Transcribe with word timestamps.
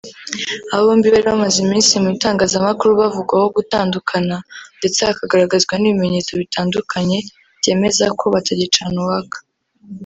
Aba 0.73 0.83
bombi 0.87 1.07
bari 1.13 1.25
bamaze 1.31 1.57
iminsi 1.65 1.91
mu 2.03 2.07
itangazamakuru 2.15 2.91
bavugwaho 3.01 3.47
gutandukana 3.57 4.35
ndetse 4.79 4.99
hakagaragazwa 5.09 5.73
n’ibimenyetso 5.77 6.31
bitandukanye 6.41 7.17
byemeza 7.59 8.03
ko 8.19 8.25
batagicana 8.33 8.97
uwaka 9.03 9.37